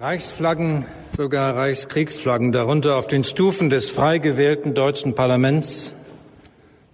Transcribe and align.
Reichsflaggen, 0.00 0.86
sogar 1.16 1.54
Reichskriegsflaggen, 1.54 2.50
darunter 2.50 2.96
auf 2.96 3.06
den 3.06 3.22
Stufen 3.22 3.70
des 3.70 3.90
frei 3.90 4.18
gewählten 4.18 4.74
deutschen 4.74 5.14
Parlaments, 5.14 5.94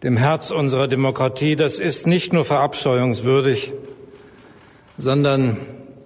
dem 0.02 0.18
Herz 0.18 0.50
unserer 0.50 0.86
Demokratie, 0.86 1.56
das 1.56 1.78
ist 1.78 2.06
nicht 2.06 2.34
nur 2.34 2.44
verabscheuungswürdig, 2.44 3.72
sondern 4.98 5.56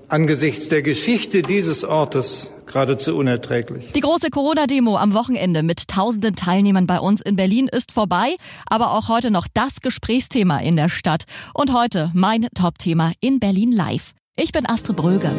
angesichts 0.06 0.68
der 0.68 0.82
Geschichte 0.82 1.42
dieses 1.42 1.82
Ortes 1.82 2.52
geradezu 2.64 3.16
unerträglich. 3.16 3.90
Die 3.90 4.00
große 4.00 4.30
Corona-Demo 4.30 4.96
am 4.96 5.14
Wochenende 5.14 5.64
mit 5.64 5.88
tausenden 5.88 6.36
Teilnehmern 6.36 6.86
bei 6.86 7.00
uns 7.00 7.20
in 7.20 7.34
Berlin 7.34 7.66
ist 7.66 7.90
vorbei, 7.90 8.36
aber 8.66 8.92
auch 8.92 9.08
heute 9.08 9.32
noch 9.32 9.48
das 9.52 9.80
Gesprächsthema 9.80 10.58
in 10.58 10.76
der 10.76 10.88
Stadt. 10.88 11.24
Und 11.54 11.72
heute 11.72 12.12
mein 12.14 12.46
Top-Thema 12.54 13.10
in 13.18 13.40
Berlin 13.40 13.72
Live. 13.72 14.12
Ich 14.36 14.52
bin 14.52 14.64
Astrid 14.64 14.94
Bröger. 14.94 15.32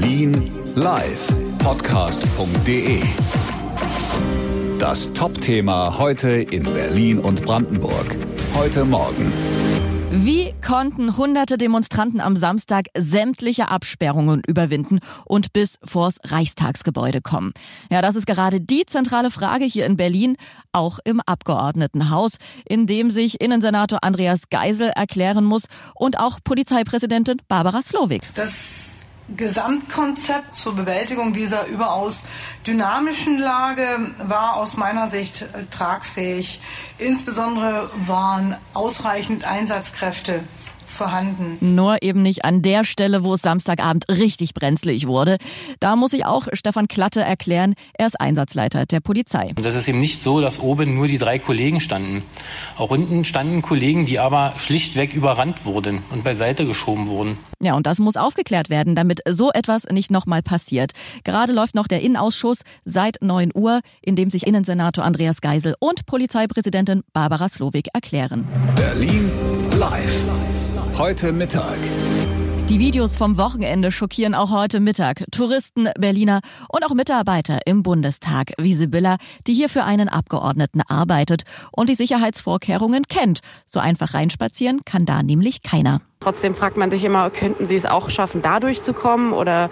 Berlin 0.00 0.50
Live 0.74 1.28
Podcast.de 1.58 3.00
Das 4.80 5.12
Top-Thema 5.12 5.98
heute 5.98 6.30
in 6.30 6.64
Berlin 6.64 7.20
und 7.20 7.44
Brandenburg. 7.44 8.16
Heute 8.56 8.84
Morgen. 8.84 9.32
Wie 10.10 10.52
konnten 10.66 11.16
hunderte 11.16 11.58
Demonstranten 11.58 12.20
am 12.20 12.34
Samstag 12.34 12.86
sämtliche 12.96 13.68
Absperrungen 13.68 14.42
überwinden 14.44 14.98
und 15.26 15.52
bis 15.52 15.78
vors 15.84 16.16
Reichstagsgebäude 16.24 17.20
kommen? 17.20 17.52
Ja, 17.88 18.02
das 18.02 18.16
ist 18.16 18.26
gerade 18.26 18.60
die 18.60 18.86
zentrale 18.86 19.30
Frage 19.30 19.64
hier 19.64 19.86
in 19.86 19.96
Berlin, 19.96 20.36
auch 20.72 20.98
im 21.04 21.20
Abgeordnetenhaus, 21.20 22.38
in 22.68 22.86
dem 22.86 23.10
sich 23.10 23.40
Innensenator 23.40 24.00
Andreas 24.02 24.50
Geisel 24.50 24.90
erklären 24.90 25.44
muss 25.44 25.66
und 25.94 26.18
auch 26.18 26.40
Polizeipräsidentin 26.42 27.36
Barbara 27.46 27.80
Slowik. 27.80 28.22
Das 28.34 28.83
Gesamtkonzept 29.36 30.54
zur 30.54 30.74
Bewältigung 30.74 31.32
dieser 31.32 31.66
überaus 31.66 32.24
dynamischen 32.66 33.38
Lage 33.38 34.12
war 34.18 34.56
aus 34.56 34.76
meiner 34.76 35.08
Sicht 35.08 35.42
äh, 35.42 35.64
tragfähig. 35.70 36.60
Insbesondere 36.98 37.90
waren 38.06 38.56
ausreichend 38.74 39.44
Einsatzkräfte 39.46 40.44
vorhanden. 40.86 41.58
Nur 41.74 42.02
eben 42.02 42.22
nicht 42.22 42.44
an 42.44 42.62
der 42.62 42.84
Stelle, 42.84 43.24
wo 43.24 43.34
es 43.34 43.42
Samstagabend 43.42 44.08
richtig 44.08 44.54
brenzlig 44.54 45.06
wurde. 45.06 45.38
Da 45.80 45.96
muss 45.96 46.12
ich 46.12 46.24
auch 46.24 46.48
Stefan 46.52 46.88
Klatte 46.88 47.20
erklären, 47.20 47.74
er 47.94 48.06
ist 48.06 48.20
Einsatzleiter 48.20 48.86
der 48.86 49.00
Polizei. 49.00 49.52
Das 49.56 49.74
ist 49.74 49.88
eben 49.88 50.00
nicht 50.00 50.22
so, 50.22 50.40
dass 50.40 50.60
oben 50.60 50.94
nur 50.94 51.08
die 51.08 51.18
drei 51.18 51.38
Kollegen 51.38 51.80
standen. 51.80 52.22
Auch 52.76 52.90
unten 52.90 53.24
standen 53.24 53.62
Kollegen, 53.62 54.06
die 54.06 54.18
aber 54.18 54.54
schlichtweg 54.58 55.14
überrannt 55.14 55.64
wurden 55.64 56.02
und 56.10 56.24
beiseite 56.24 56.66
geschoben 56.66 57.08
wurden. 57.08 57.38
Ja, 57.60 57.74
und 57.74 57.86
das 57.86 57.98
muss 57.98 58.16
aufgeklärt 58.16 58.68
werden, 58.68 58.94
damit 58.94 59.20
so 59.28 59.50
etwas 59.50 59.84
nicht 59.84 60.10
nochmal 60.10 60.42
passiert. 60.42 60.92
Gerade 61.24 61.52
läuft 61.52 61.74
noch 61.74 61.86
der 61.86 62.02
Innenausschuss 62.02 62.62
seit 62.84 63.18
9 63.22 63.50
Uhr, 63.54 63.80
in 64.02 64.16
dem 64.16 64.30
sich 64.30 64.46
Innensenator 64.46 65.04
Andreas 65.04 65.40
Geisel 65.40 65.74
und 65.78 66.06
Polizeipräsidentin 66.06 67.02
Barbara 67.12 67.48
Slowik 67.48 67.88
erklären. 67.94 68.46
Berlin 68.76 69.30
live. 69.78 70.53
Heute 70.96 71.32
Mittag. 71.32 71.76
Die 72.68 72.78
Videos 72.78 73.16
vom 73.16 73.36
Wochenende 73.36 73.90
schockieren 73.90 74.32
auch 74.32 74.52
heute 74.52 74.78
Mittag 74.78 75.24
Touristen, 75.32 75.88
Berliner 75.98 76.40
und 76.68 76.84
auch 76.84 76.94
Mitarbeiter 76.94 77.58
im 77.66 77.82
Bundestag, 77.82 78.52
wie 78.58 78.74
Sibylla, 78.74 79.16
die 79.48 79.54
hier 79.54 79.68
für 79.68 79.82
einen 79.82 80.08
Abgeordneten 80.08 80.82
arbeitet 80.86 81.42
und 81.72 81.88
die 81.88 81.96
Sicherheitsvorkehrungen 81.96 83.02
kennt. 83.08 83.40
So 83.66 83.80
einfach 83.80 84.14
reinspazieren 84.14 84.84
kann 84.84 85.04
da 85.04 85.24
nämlich 85.24 85.62
keiner. 85.62 86.00
Trotzdem 86.24 86.54
fragt 86.54 86.78
man 86.78 86.90
sich 86.90 87.04
immer, 87.04 87.28
könnten 87.28 87.66
Sie 87.66 87.76
es 87.76 87.84
auch 87.84 88.08
schaffen, 88.08 88.40
da 88.40 88.58
durchzukommen 88.58 89.34
oder 89.34 89.68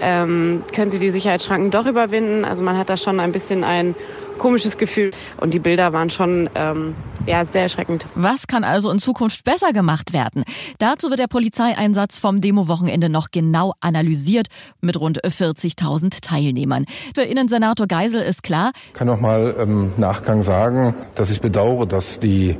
ähm, 0.00 0.62
können 0.72 0.92
Sie 0.92 1.00
die 1.00 1.10
Sicherheitsschranken 1.10 1.72
doch 1.72 1.84
überwinden? 1.84 2.44
Also 2.44 2.62
man 2.62 2.78
hat 2.78 2.88
da 2.88 2.96
schon 2.96 3.18
ein 3.18 3.32
bisschen 3.32 3.64
ein 3.64 3.96
komisches 4.38 4.76
Gefühl 4.76 5.10
und 5.38 5.52
die 5.52 5.58
Bilder 5.58 5.92
waren 5.92 6.08
schon 6.08 6.48
ähm, 6.54 6.94
ja, 7.26 7.44
sehr 7.44 7.62
erschreckend. 7.62 8.06
Was 8.14 8.46
kann 8.46 8.62
also 8.62 8.92
in 8.92 9.00
Zukunft 9.00 9.42
besser 9.42 9.72
gemacht 9.72 10.12
werden? 10.12 10.44
Dazu 10.78 11.10
wird 11.10 11.18
der 11.18 11.26
Polizeieinsatz 11.26 12.20
vom 12.20 12.40
Demo-Wochenende 12.40 13.08
noch 13.08 13.32
genau 13.32 13.74
analysiert 13.80 14.46
mit 14.80 15.00
rund 15.00 15.20
40.000 15.24 16.20
Teilnehmern. 16.22 16.84
Für 17.16 17.22
Innensenator 17.22 17.88
Geisel 17.88 18.20
ist 18.22 18.44
klar, 18.44 18.70
ich 18.86 18.94
kann 18.94 19.08
noch 19.08 19.20
mal 19.20 19.56
im 19.60 19.90
Nachgang 19.96 20.42
sagen, 20.42 20.94
dass 21.16 21.30
ich 21.30 21.40
bedauere, 21.40 21.86
dass 21.86 22.20
die 22.20 22.56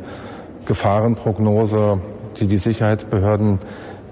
Gefahrenprognose, 0.64 2.00
die 2.40 2.46
die 2.46 2.58
Sicherheitsbehörden 2.58 3.58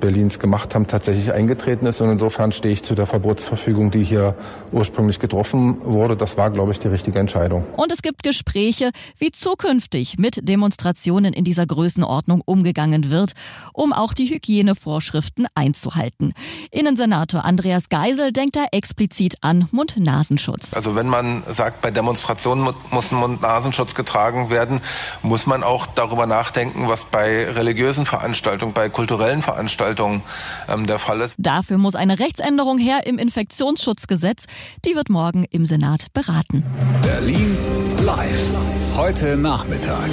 Berlins 0.00 0.38
gemacht 0.38 0.74
haben, 0.74 0.86
tatsächlich 0.86 1.32
eingetreten 1.32 1.86
ist. 1.86 2.00
Und 2.00 2.10
insofern 2.10 2.52
stehe 2.52 2.74
ich 2.74 2.82
zu 2.82 2.94
der 2.94 3.06
Verbotsverfügung, 3.06 3.90
die 3.90 4.02
hier 4.02 4.34
ursprünglich 4.72 5.18
getroffen 5.18 5.76
wurde. 5.84 6.16
Das 6.16 6.36
war, 6.36 6.50
glaube 6.50 6.72
ich, 6.72 6.80
die 6.80 6.88
richtige 6.88 7.18
Entscheidung. 7.18 7.64
Und 7.76 7.92
es 7.92 8.02
gibt 8.02 8.22
Gespräche, 8.22 8.90
wie 9.18 9.30
zukünftig 9.30 10.18
mit 10.18 10.48
Demonstrationen 10.48 11.32
in 11.32 11.44
dieser 11.44 11.66
Größenordnung 11.66 12.42
umgegangen 12.44 13.10
wird, 13.10 13.32
um 13.72 13.92
auch 13.92 14.14
die 14.14 14.26
Hygienevorschriften 14.28 15.46
einzuhalten. 15.54 16.32
Innensenator 16.70 17.44
Andreas 17.44 17.88
Geisel 17.88 18.32
denkt 18.32 18.56
da 18.56 18.64
explizit 18.72 19.36
an 19.40 19.68
Mund-Nasenschutz. 19.70 20.74
Also 20.74 20.96
wenn 20.96 21.08
man 21.08 21.42
sagt, 21.48 21.82
bei 21.82 21.90
Demonstrationen 21.90 22.74
muss 22.90 23.12
ein 23.12 23.18
Mund-Nasenschutz 23.18 23.94
getragen 23.94 24.50
werden, 24.50 24.80
muss 25.22 25.46
man 25.46 25.62
auch 25.62 25.86
darüber 25.86 26.26
nachdenken, 26.26 26.88
was 26.88 27.04
bei 27.04 27.48
religiösen 27.50 28.06
Veranstaltungen, 28.06 28.72
bei 28.72 28.88
kulturellen 28.88 29.42
Veranstaltungen 29.42 29.83
Veranstaltungen 29.84 30.22
ähm, 30.68 30.86
der 30.86 30.98
Fall 30.98 31.20
ist. 31.20 31.34
Dafür 31.38 31.78
muss 31.78 31.94
eine 31.94 32.18
Rechtsänderung 32.18 32.78
her 32.78 33.06
im 33.06 33.18
Infektionsschutzgesetz. 33.18 34.44
Die 34.84 34.94
wird 34.94 35.10
morgen 35.10 35.44
im 35.50 35.66
Senat 35.66 36.06
beraten. 36.12 36.64
Berlin 37.02 37.56
live. 38.04 38.52
Heute 38.96 39.36
Nachmittag. 39.36 40.08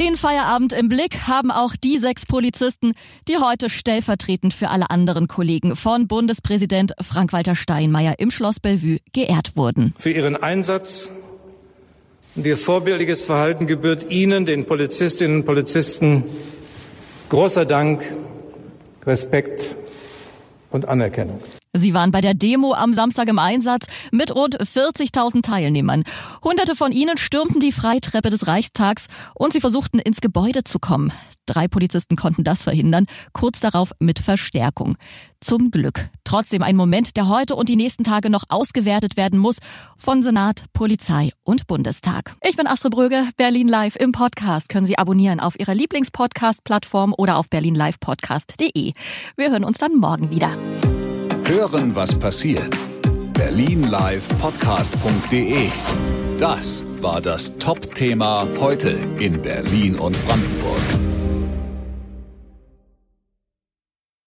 Den 0.00 0.16
Feierabend 0.16 0.72
im 0.72 0.88
Blick 0.88 1.28
haben 1.28 1.52
auch 1.52 1.76
die 1.76 1.98
sechs 1.98 2.26
Polizisten, 2.26 2.94
die 3.28 3.36
heute 3.38 3.70
stellvertretend 3.70 4.52
für 4.52 4.68
alle 4.68 4.90
anderen 4.90 5.28
Kollegen 5.28 5.76
von 5.76 6.08
Bundespräsident 6.08 6.92
Frank-Walter 7.00 7.54
Steinmeier 7.54 8.16
im 8.18 8.32
Schloss 8.32 8.58
Bellevue 8.58 8.98
geehrt 9.12 9.56
wurden. 9.56 9.94
Für 9.96 10.10
ihren 10.10 10.34
Einsatz 10.34 11.10
und 12.34 12.44
ihr 12.44 12.58
vorbildliches 12.58 13.24
Verhalten 13.24 13.68
gebührt 13.68 14.10
Ihnen, 14.10 14.46
den 14.46 14.66
Polizistinnen 14.66 15.38
und 15.38 15.44
Polizisten, 15.44 16.24
großer 17.28 17.64
Dank, 17.64 18.02
Respekt 19.06 19.74
und 20.70 20.88
Anerkennung. 20.88 21.40
Sie 21.76 21.92
waren 21.92 22.12
bei 22.12 22.20
der 22.20 22.34
Demo 22.34 22.72
am 22.72 22.94
Samstag 22.94 23.28
im 23.28 23.40
Einsatz 23.40 23.86
mit 24.12 24.32
rund 24.32 24.56
40.000 24.56 25.42
Teilnehmern. 25.42 26.04
Hunderte 26.44 26.76
von 26.76 26.92
ihnen 26.92 27.18
stürmten 27.18 27.58
die 27.58 27.72
Freitreppe 27.72 28.30
des 28.30 28.46
Reichstags 28.46 29.08
und 29.34 29.52
sie 29.52 29.60
versuchten 29.60 29.98
ins 29.98 30.20
Gebäude 30.20 30.62
zu 30.62 30.78
kommen. 30.78 31.12
Drei 31.46 31.66
Polizisten 31.66 32.16
konnten 32.16 32.44
das 32.44 32.62
verhindern, 32.62 33.06
kurz 33.32 33.60
darauf 33.60 33.92
mit 33.98 34.20
Verstärkung. 34.20 34.96
Zum 35.40 35.72
Glück. 35.72 36.08
Trotzdem 36.22 36.62
ein 36.62 36.76
Moment, 36.76 37.16
der 37.16 37.28
heute 37.28 37.56
und 37.56 37.68
die 37.68 37.76
nächsten 37.76 38.04
Tage 38.04 38.30
noch 38.30 38.44
ausgewertet 38.48 39.16
werden 39.16 39.38
muss 39.38 39.58
von 39.98 40.22
Senat, 40.22 40.64
Polizei 40.72 41.32
und 41.42 41.66
Bundestag. 41.66 42.36
Ich 42.40 42.56
bin 42.56 42.68
Astrid 42.68 42.92
Bröge, 42.92 43.28
Berlin 43.36 43.68
Live 43.68 43.96
im 43.96 44.12
Podcast. 44.12 44.68
Können 44.68 44.86
Sie 44.86 44.96
abonnieren 44.96 45.40
auf 45.40 45.58
Ihrer 45.58 45.74
Lieblingspodcast-Plattform 45.74 47.14
oder 47.18 47.36
auf 47.36 47.50
berlinlivepodcast.de. 47.50 48.92
Wir 49.36 49.50
hören 49.50 49.64
uns 49.64 49.78
dann 49.78 49.96
morgen 49.96 50.30
wieder. 50.30 50.56
Hören, 51.46 51.94
was 51.94 52.18
passiert. 52.18 52.74
Berlinlivepodcast.de 53.34 55.68
Das 56.38 56.82
war 57.02 57.20
das 57.20 57.54
Top-Thema 57.56 58.48
heute 58.58 58.98
in 59.18 59.42
Berlin 59.42 59.96
und 59.96 60.16
Brandenburg. 60.26 60.80